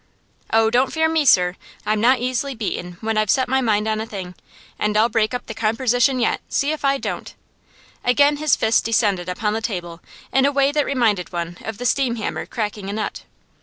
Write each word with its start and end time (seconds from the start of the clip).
'Oh, 0.51 0.71
don't 0.71 0.91
fear 0.91 1.07
me, 1.07 1.25
sir! 1.25 1.55
I'm 1.85 2.01
not 2.01 2.17
easily 2.17 2.55
beaten 2.55 2.97
when 3.01 3.19
I've 3.19 3.29
set 3.29 3.47
my 3.47 3.61
mind 3.61 3.87
on 3.87 4.01
a 4.01 4.05
thing, 4.07 4.33
and 4.79 4.97
I'll 4.97 5.09
break 5.09 5.31
up 5.31 5.45
the 5.45 5.53
compersition 5.53 6.19
yet, 6.19 6.41
see 6.49 6.71
if 6.71 6.83
I 6.83 6.97
don't!' 6.97 7.35
Again 8.03 8.37
his 8.37 8.55
fist 8.55 8.83
descended 8.83 9.29
upon 9.29 9.53
the 9.53 9.61
table 9.61 10.01
in 10.33 10.47
a 10.47 10.51
way 10.51 10.71
that 10.71 10.87
reminded 10.87 11.31
one 11.31 11.59
of 11.63 11.77
the 11.77 11.85
steam 11.85 12.15
hammer 12.15 12.47
cracking 12.47 12.89
a 12.89 12.93
nut. 12.93 13.25